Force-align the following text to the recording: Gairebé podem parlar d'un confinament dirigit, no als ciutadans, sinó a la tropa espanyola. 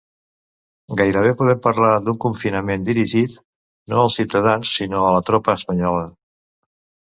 Gairebé 1.01 1.33
podem 1.41 1.59
parlar 1.65 1.91
d'un 2.07 2.17
confinament 2.25 2.87
dirigit, 2.89 3.37
no 3.95 4.03
als 4.07 4.19
ciutadans, 4.23 4.75
sinó 4.81 5.07
a 5.11 5.15
la 5.21 5.23
tropa 5.33 5.59
espanyola. 5.63 6.05